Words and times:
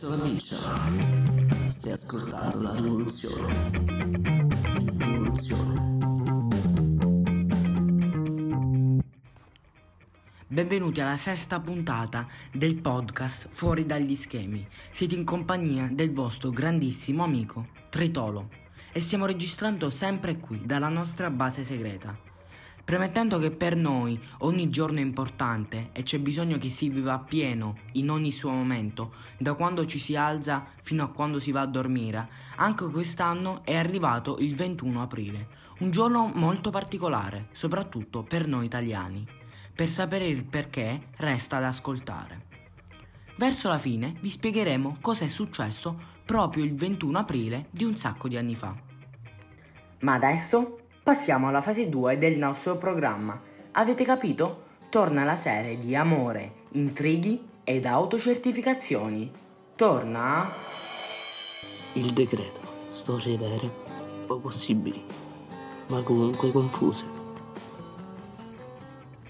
acceso 0.00 0.08
la 0.08 0.22
biccia. 0.22 0.56
Stai 1.68 1.92
ascoltando 1.92 2.62
la 2.62 2.74
rivoluzione. 2.74 3.70
Rivoluzione. 4.98 5.98
Benvenuti 10.46 11.00
alla 11.00 11.16
sesta 11.16 11.60
puntata 11.60 12.26
del 12.52 12.80
podcast 12.80 13.48
Fuori 13.50 13.84
dagli 13.84 14.16
schemi. 14.16 14.66
Siete 14.90 15.14
in 15.14 15.24
compagnia 15.24 15.88
del 15.92 16.12
vostro 16.12 16.50
grandissimo 16.50 17.22
amico 17.22 17.68
Tritolo 17.90 18.48
e 18.92 19.00
stiamo 19.00 19.26
registrando 19.26 19.90
sempre 19.90 20.38
qui 20.38 20.64
dalla 20.64 20.88
nostra 20.88 21.30
base 21.30 21.62
segreta. 21.64 22.29
Premettendo 22.84 23.38
che 23.38 23.50
per 23.50 23.76
noi 23.76 24.20
ogni 24.38 24.70
giorno 24.70 24.98
è 24.98 25.02
importante 25.02 25.90
e 25.92 26.02
c'è 26.02 26.18
bisogno 26.18 26.58
che 26.58 26.70
si 26.70 26.88
viva 26.88 27.18
pieno 27.18 27.76
in 27.92 28.10
ogni 28.10 28.32
suo 28.32 28.50
momento, 28.50 29.14
da 29.38 29.54
quando 29.54 29.86
ci 29.86 29.98
si 29.98 30.16
alza 30.16 30.66
fino 30.82 31.04
a 31.04 31.08
quando 31.08 31.38
si 31.38 31.52
va 31.52 31.60
a 31.60 31.66
dormire, 31.66 32.28
anche 32.56 32.88
quest'anno 32.90 33.62
è 33.64 33.76
arrivato 33.76 34.38
il 34.40 34.54
21 34.56 35.02
aprile, 35.02 35.48
un 35.80 35.90
giorno 35.90 36.30
molto 36.34 36.70
particolare, 36.70 37.48
soprattutto 37.52 38.22
per 38.22 38.46
noi 38.46 38.66
italiani. 38.66 39.26
Per 39.74 39.88
sapere 39.88 40.26
il 40.26 40.44
perché 40.44 41.08
resta 41.16 41.56
ad 41.56 41.64
ascoltare. 41.64 42.48
Verso 43.36 43.68
la 43.68 43.78
fine 43.78 44.14
vi 44.20 44.28
spiegheremo 44.28 44.98
cosa 45.00 45.24
è 45.24 45.28
successo 45.28 45.98
proprio 46.26 46.64
il 46.64 46.74
21 46.74 47.18
aprile 47.18 47.66
di 47.70 47.84
un 47.84 47.96
sacco 47.96 48.28
di 48.28 48.36
anni 48.36 48.54
fa. 48.54 48.76
Ma 50.00 50.14
adesso 50.14 50.79
Passiamo 51.02 51.48
alla 51.48 51.62
fase 51.62 51.88
2 51.88 52.18
del 52.18 52.36
nostro 52.36 52.76
programma. 52.76 53.40
Avete 53.72 54.04
capito? 54.04 54.64
Torna 54.90 55.24
la 55.24 55.36
serie 55.36 55.78
di 55.78 55.96
amore, 55.96 56.66
intrighi 56.72 57.48
ed 57.64 57.86
autocertificazioni. 57.86 59.30
Torna 59.74 60.52
Il 61.94 62.12
decreto. 62.12 62.60
Storie 62.90 63.38
vere 63.38 63.70
o 64.26 64.36
possibili, 64.36 65.02
ma 65.88 66.02
comunque 66.02 66.52
confuse. 66.52 67.06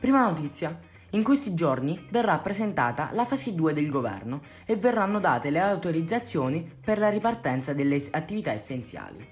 Prima 0.00 0.22
notizia. 0.22 0.80
In 1.10 1.22
questi 1.22 1.54
giorni 1.54 2.06
verrà 2.10 2.38
presentata 2.38 3.10
la 3.12 3.26
fase 3.26 3.54
2 3.54 3.74
del 3.74 3.90
governo 3.90 4.40
e 4.64 4.76
verranno 4.76 5.20
date 5.20 5.50
le 5.50 5.60
autorizzazioni 5.60 6.66
per 6.82 6.98
la 6.98 7.10
ripartenza 7.10 7.74
delle 7.74 8.02
attività 8.10 8.52
essenziali. 8.52 9.26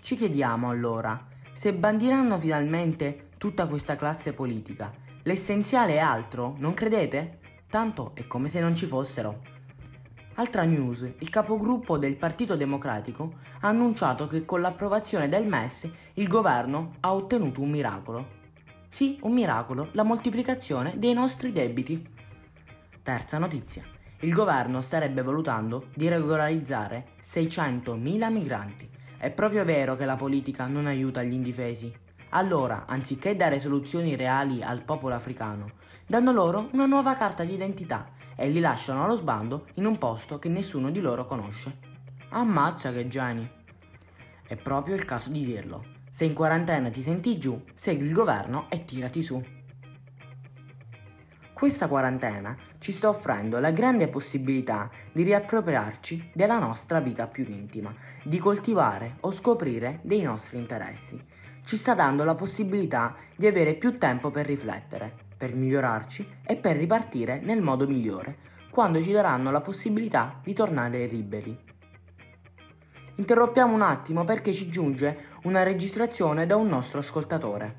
Ci 0.00 0.16
chiediamo 0.16 0.68
allora, 0.68 1.26
se 1.52 1.74
bandiranno 1.74 2.38
finalmente 2.38 3.28
tutta 3.36 3.66
questa 3.66 3.96
classe 3.96 4.32
politica, 4.32 4.90
l'essenziale 5.22 5.94
è 5.94 5.98
altro, 5.98 6.54
non 6.58 6.74
credete? 6.74 7.38
Tanto 7.68 8.12
è 8.14 8.26
come 8.26 8.48
se 8.48 8.60
non 8.60 8.74
ci 8.74 8.86
fossero. 8.86 9.40
Altra 10.36 10.64
news, 10.64 11.02
il 11.18 11.28
capogruppo 11.28 11.98
del 11.98 12.16
Partito 12.16 12.56
Democratico 12.56 13.34
ha 13.60 13.68
annunciato 13.68 14.26
che 14.26 14.46
con 14.46 14.62
l'approvazione 14.62 15.28
del 15.28 15.46
MES 15.46 15.88
il 16.14 16.26
governo 16.26 16.94
ha 17.00 17.12
ottenuto 17.14 17.60
un 17.60 17.70
miracolo. 17.70 18.40
Sì, 18.88 19.18
un 19.22 19.32
miracolo, 19.32 19.88
la 19.92 20.04
moltiplicazione 20.04 20.94
dei 20.96 21.12
nostri 21.12 21.52
debiti. 21.52 22.08
Terza 23.02 23.38
notizia, 23.38 23.84
il 24.20 24.32
governo 24.32 24.80
starebbe 24.80 25.22
valutando 25.22 25.88
di 25.94 26.08
regolarizzare 26.08 27.08
600.000 27.22 28.30
migranti 28.30 28.91
è 29.22 29.30
proprio 29.30 29.64
vero 29.64 29.94
che 29.94 30.04
la 30.04 30.16
politica 30.16 30.66
non 30.66 30.86
aiuta 30.86 31.22
gli 31.22 31.32
indifesi. 31.32 31.94
Allora, 32.30 32.86
anziché 32.88 33.36
dare 33.36 33.60
soluzioni 33.60 34.16
reali 34.16 34.64
al 34.64 34.82
popolo 34.82 35.14
africano, 35.14 35.74
danno 36.04 36.32
loro 36.32 36.70
una 36.72 36.86
nuova 36.86 37.14
carta 37.14 37.44
d'identità 37.44 38.14
e 38.34 38.48
li 38.48 38.58
lasciano 38.58 39.04
allo 39.04 39.14
sbando 39.14 39.66
in 39.74 39.86
un 39.86 39.96
posto 39.96 40.40
che 40.40 40.48
nessuno 40.48 40.90
di 40.90 40.98
loro 41.00 41.24
conosce. 41.24 41.78
Ammazza 42.30 42.90
che 42.90 43.06
geni! 43.06 43.48
È 44.44 44.56
proprio 44.56 44.96
il 44.96 45.04
caso 45.04 45.30
di 45.30 45.44
dirlo. 45.44 45.84
Se 46.10 46.24
in 46.24 46.32
quarantena 46.32 46.90
ti 46.90 47.00
senti 47.00 47.38
giù, 47.38 47.62
segui 47.74 48.06
il 48.06 48.12
governo 48.12 48.66
e 48.70 48.84
tirati 48.84 49.22
su. 49.22 49.40
Questa 51.62 51.86
quarantena 51.86 52.56
ci 52.80 52.90
sta 52.90 53.08
offrendo 53.08 53.60
la 53.60 53.70
grande 53.70 54.08
possibilità 54.08 54.90
di 55.12 55.22
riappropriarci 55.22 56.32
della 56.34 56.58
nostra 56.58 56.98
vita 56.98 57.28
più 57.28 57.44
intima, 57.46 57.94
di 58.24 58.38
coltivare 58.38 59.18
o 59.20 59.30
scoprire 59.30 60.00
dei 60.02 60.22
nostri 60.22 60.58
interessi. 60.58 61.24
Ci 61.64 61.76
sta 61.76 61.94
dando 61.94 62.24
la 62.24 62.34
possibilità 62.34 63.14
di 63.36 63.46
avere 63.46 63.74
più 63.74 63.96
tempo 63.96 64.32
per 64.32 64.44
riflettere, 64.44 65.14
per 65.36 65.54
migliorarci 65.54 66.40
e 66.44 66.56
per 66.56 66.76
ripartire 66.76 67.38
nel 67.38 67.62
modo 67.62 67.86
migliore, 67.86 68.38
quando 68.68 69.00
ci 69.00 69.12
daranno 69.12 69.52
la 69.52 69.60
possibilità 69.60 70.40
di 70.42 70.54
tornare 70.54 71.06
liberi. 71.06 71.56
Interrompiamo 73.18 73.72
un 73.72 73.82
attimo 73.82 74.24
perché 74.24 74.52
ci 74.52 74.68
giunge 74.68 75.16
una 75.44 75.62
registrazione 75.62 76.44
da 76.44 76.56
un 76.56 76.66
nostro 76.66 76.98
ascoltatore. 76.98 77.78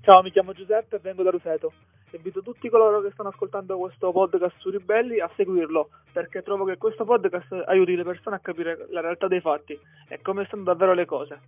Ciao, 0.00 0.22
mi 0.22 0.32
chiamo 0.32 0.52
Giuseppe 0.52 0.96
e 0.96 0.98
vengo 0.98 1.22
da 1.22 1.30
Roseto 1.30 1.72
invito 2.16 2.42
tutti 2.42 2.68
coloro 2.68 3.00
che 3.00 3.10
stanno 3.12 3.30
ascoltando 3.30 3.76
questo 3.78 4.12
podcast 4.12 4.56
su 4.58 4.70
Ribelli 4.70 5.20
a 5.20 5.30
seguirlo 5.36 5.88
perché 6.12 6.42
trovo 6.42 6.64
che 6.64 6.76
questo 6.76 7.04
podcast 7.04 7.52
aiuti 7.66 7.96
le 7.96 8.04
persone 8.04 8.36
a 8.36 8.40
capire 8.40 8.86
la 8.90 9.00
realtà 9.00 9.28
dei 9.28 9.40
fatti 9.40 9.78
e 10.08 10.20
come 10.22 10.44
stanno 10.46 10.64
davvero 10.64 10.94
le 10.94 11.04
cose. 11.04 11.40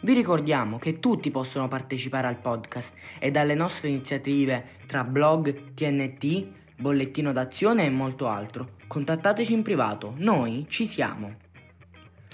Vi 0.00 0.12
ricordiamo 0.14 0.78
che 0.78 1.00
tutti 1.00 1.30
possono 1.30 1.66
partecipare 1.66 2.28
al 2.28 2.36
podcast 2.36 2.94
e 3.18 3.32
dalle 3.32 3.54
nostre 3.54 3.88
iniziative 3.88 4.76
tra 4.86 5.02
blog, 5.02 5.74
TNT, 5.74 6.46
bollettino 6.76 7.32
d'azione 7.32 7.86
e 7.86 7.90
molto 7.90 8.28
altro. 8.28 8.76
Contattateci 8.86 9.52
in 9.52 9.62
privato, 9.62 10.14
noi 10.18 10.66
ci 10.68 10.86
siamo. 10.86 11.47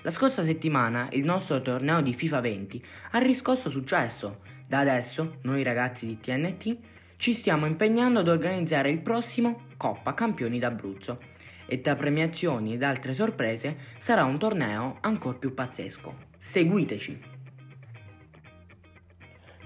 La 0.05 0.11
scorsa 0.11 0.45
settimana 0.45 1.09
il 1.13 1.25
nostro 1.25 1.63
torneo 1.63 2.03
di 2.03 2.13
FIFA 2.13 2.41
20 2.41 2.85
ha 3.13 3.19
riscosso 3.21 3.71
successo 3.71 4.41
da 4.67 4.81
adesso, 4.81 5.39
noi 5.45 5.63
ragazzi 5.63 6.05
di 6.05 6.21
TNT, 6.21 6.77
ci 7.17 7.33
stiamo 7.33 7.65
impegnando 7.65 8.19
ad 8.19 8.29
organizzare 8.29 8.91
il 8.91 9.01
prossimo 9.01 9.63
Coppa 9.79 10.13
Campioni 10.13 10.59
d'Abruzzo 10.59 11.19
e 11.65 11.81
tra 11.81 11.95
premiazioni 11.95 12.75
ed 12.75 12.83
altre 12.83 13.15
sorprese 13.15 13.79
sarà 13.97 14.25
un 14.25 14.39
torneo 14.39 14.99
ancora 15.01 15.39
più 15.39 15.55
pazzesco. 15.55 16.15
Seguiteci! 16.37 17.23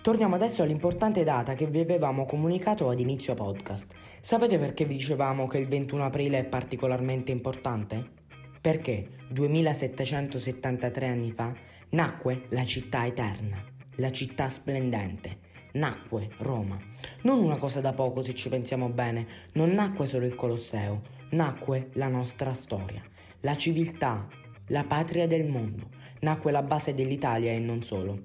Torniamo 0.00 0.36
adesso 0.36 0.62
all'importante 0.62 1.24
data 1.24 1.54
che 1.54 1.66
vi 1.66 1.80
avevamo 1.80 2.24
comunicato 2.26 2.88
ad 2.88 3.00
inizio 3.00 3.34
podcast. 3.34 3.92
Sapete 4.20 4.56
perché 4.56 4.84
vi 4.84 4.94
dicevamo 4.94 5.48
che 5.48 5.58
il 5.58 5.66
21 5.66 6.04
aprile 6.04 6.38
è 6.38 6.44
particolarmente 6.44 7.32
importante? 7.32 8.17
Perché 8.60 9.08
2773 9.30 11.06
anni 11.06 11.32
fa 11.32 11.54
nacque 11.90 12.44
la 12.48 12.64
città 12.64 13.06
eterna 13.06 13.76
la 13.98 14.12
città 14.12 14.48
splendente. 14.48 15.46
Nacque 15.72 16.30
Roma. 16.38 16.78
Non 17.22 17.42
una 17.42 17.56
cosa 17.56 17.80
da 17.80 17.92
poco 17.92 18.22
se 18.22 18.34
ci 18.34 18.48
pensiamo 18.48 18.88
bene, 18.88 19.26
non 19.52 19.70
nacque 19.70 20.06
solo 20.06 20.24
il 20.24 20.34
Colosseo, 20.34 21.02
nacque 21.30 21.90
la 21.94 22.08
nostra 22.08 22.52
storia, 22.54 23.02
la 23.40 23.56
civiltà, 23.56 24.26
la 24.68 24.84
patria 24.84 25.26
del 25.26 25.46
mondo, 25.46 25.88
nacque 26.20 26.52
la 26.52 26.62
base 26.62 26.94
dell'Italia 26.94 27.52
e 27.52 27.58
non 27.58 27.82
solo. 27.82 28.22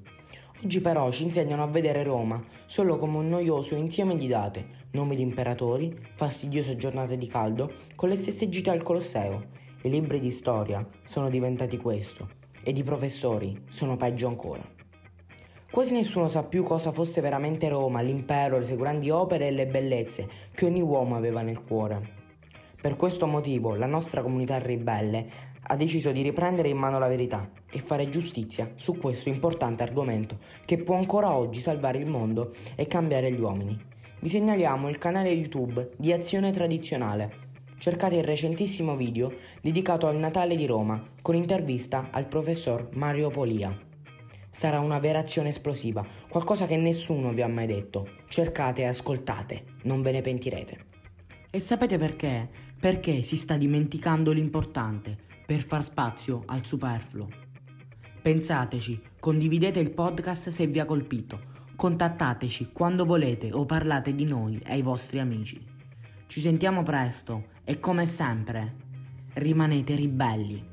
Oggi 0.64 0.80
però 0.80 1.12
ci 1.12 1.24
insegnano 1.24 1.64
a 1.64 1.68
vedere 1.68 2.04
Roma 2.04 2.42
solo 2.66 2.98
come 2.98 3.18
un 3.18 3.30
noioso 3.30 3.76
insieme 3.76 4.16
di 4.16 4.28
date, 4.28 4.66
nomi 4.92 5.16
di 5.16 5.22
imperatori, 5.22 5.94
fastidiose 6.12 6.78
giornate 6.78 7.18
di 7.18 7.28
caldo, 7.28 7.74
con 7.96 8.10
le 8.10 8.16
stesse 8.16 8.48
gite 8.48 8.70
al 8.70 8.84
Colosseo. 8.84 9.62
I 9.86 9.90
libri 9.90 10.22
di 10.22 10.32
storia 10.32 10.88
sono 11.04 11.30
diventati 11.30 11.76
questo, 11.76 12.30
ed 12.64 12.78
i 12.78 12.84
professori 12.84 13.64
sono 13.68 13.98
peggio 13.98 14.28
ancora. 14.28 14.64
Quasi 15.70 15.92
nessuno 15.92 16.30
sa 16.30 16.44
più 16.44 16.64
cosa 16.64 16.94
fosse 16.94 17.20
veramente 17.20 17.68
Roma, 17.68 18.00
l'impero, 18.02 18.58
le 18.58 18.64
sue 18.64 18.78
grandi 18.78 19.10
opere 19.10 19.48
e 19.48 19.52
le 19.52 19.68
bellezze 19.68 20.30
che 20.54 20.66
ogni 20.66 20.80
uomo 20.80 21.18
aveva 21.18 21.42
nel 21.42 21.66
cuore. 21.66 22.22
Per 22.80 22.96
questo 22.96 23.28
motivo 23.28 23.76
la 23.76 23.86
nostra 23.86 24.22
comunità 24.22 24.58
ribelle 24.58 25.28
ha 25.64 25.76
deciso 25.76 26.14
di 26.14 26.22
riprendere 26.22 26.70
in 26.70 26.78
mano 26.78 26.98
la 26.98 27.10
verità 27.10 27.50
e 27.70 27.80
fare 27.80 28.08
giustizia 28.08 28.72
su 28.76 28.96
questo 28.98 29.28
importante 29.28 29.84
argomento 29.84 30.38
che 30.64 30.78
può 30.78 30.96
ancora 30.96 31.36
oggi 31.36 31.60
salvare 31.60 31.98
il 31.98 32.08
mondo 32.08 32.54
e 32.76 32.88
cambiare 32.88 33.34
gli 33.34 33.42
uomini. 33.42 33.78
Vi 34.22 34.30
segnaliamo 34.30 34.88
il 34.88 34.98
canale 34.98 35.32
YouTube 35.32 35.90
di 35.98 36.14
Azione 36.14 36.52
Tradizionale. 36.52 37.52
Cercate 37.84 38.16
il 38.16 38.24
recentissimo 38.24 38.96
video 38.96 39.30
dedicato 39.62 40.08
al 40.08 40.16
Natale 40.16 40.56
di 40.56 40.66
Roma 40.66 41.06
con 41.22 41.36
intervista 41.36 42.08
al 42.12 42.30
professor 42.30 42.88
Mario 42.94 43.30
Polia 43.30 43.78
sarà 44.50 44.80
una 44.80 45.00
vera 45.00 45.20
azione 45.20 45.50
esplosiva, 45.50 46.08
qualcosa 46.30 46.66
che 46.66 46.78
nessuno 46.78 47.34
vi 47.34 47.42
ha 47.42 47.48
mai 47.50 47.68
detto. 47.68 48.08
Cercate 48.30 48.84
e 48.84 48.86
ascoltate, 48.86 49.66
non 49.82 50.02
ve 50.02 50.14
ne 50.14 50.22
pentirete. 50.22 50.86
E 51.52 51.60
sapete 51.60 51.98
perché? 51.98 52.50
Perché 52.80 53.22
si 53.22 53.36
sta 53.36 53.58
dimenticando 53.58 54.32
l'importante 54.32 55.18
per 55.46 55.62
far 55.62 55.84
spazio 55.84 56.44
al 56.46 56.64
superfluo. 56.66 57.28
Pensateci, 58.22 59.02
condividete 59.20 59.82
il 59.82 59.92
podcast 59.92 60.48
se 60.48 60.68
vi 60.68 60.80
ha 60.80 60.86
colpito, 60.86 61.38
contattateci 61.76 62.70
quando 62.72 63.04
volete 63.04 63.52
o 63.52 63.66
parlate 63.66 64.16
di 64.16 64.24
noi 64.24 64.58
ai 64.68 64.82
vostri 64.82 65.20
amici. 65.20 65.73
Ci 66.34 66.40
sentiamo 66.40 66.82
presto 66.82 67.50
e 67.64 67.80
come 67.80 68.08
sempre, 68.08 68.74
rimanete 69.34 69.94
ribelli. 69.94 70.73